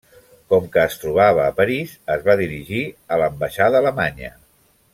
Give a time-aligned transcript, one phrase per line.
[0.53, 2.81] Com que es trobava a París, es va dirigir
[3.17, 4.33] a l'ambaixada alemanya.